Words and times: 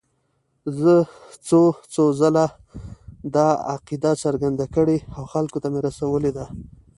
زه 0.79 0.93
څو 1.47 1.61
څو 1.93 2.03
ځله 2.19 2.45
دا 3.35 3.47
عقیده 3.73 4.11
څرګنده 4.23 4.65
کړې 4.75 4.97
او 5.15 5.23
خلکو 5.33 5.57
ته 5.63 5.67
مې 5.73 5.79
رسولې 5.87 6.31
ده. 6.37 6.45